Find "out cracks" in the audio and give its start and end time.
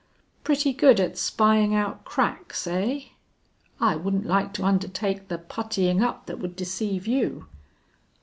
1.75-2.65